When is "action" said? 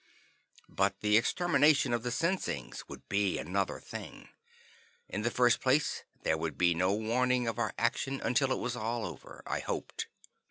7.77-8.19